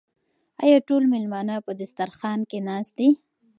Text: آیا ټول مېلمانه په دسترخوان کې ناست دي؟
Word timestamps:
آیا 0.63 0.79
ټول 0.87 1.03
مېلمانه 1.13 1.55
په 1.65 1.71
دسترخوان 1.79 2.39
کې 2.49 2.59
ناست 2.67 2.93
دي؟ 2.99 3.09